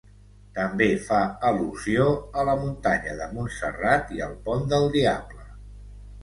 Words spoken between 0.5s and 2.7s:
També fa al·lusió a la